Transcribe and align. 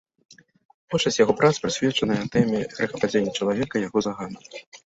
Большасць 0.93 1.19
яго 1.23 1.35
прац 1.41 1.51
прысвечаная 1.65 2.19
тэме 2.37 2.65
грэхападзення 2.75 3.37
чалавека, 3.41 3.75
яго 3.89 3.99
заганам. 4.09 4.43